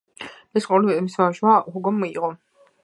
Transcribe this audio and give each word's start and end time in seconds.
მისი 0.57 0.69
მემკვიდრეობა 0.71 1.03
მისმა 1.09 1.29
ვაჟმა, 1.29 1.55
ჰუგომ 1.77 2.05
მიიღო. 2.05 2.35